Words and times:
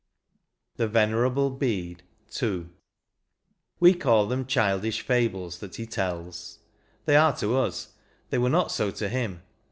THE 0.77 0.87
VENERABLE 0.87 1.51
BEDE.— 1.59 2.01
II. 2.41 2.69
We 3.79 3.93
call 3.93 4.25
them 4.25 4.47
childish 4.47 5.01
fables 5.03 5.59
that 5.59 5.75
he 5.75 5.85
tells; 5.85 6.57
They 7.05 7.15
are 7.15 7.35
to 7.37 7.55
us, 7.55 7.89
they 8.31 8.39
were 8.39 8.49
not 8.49 8.71
so 8.71 8.89
to 8.89 9.07
him. 9.09 9.43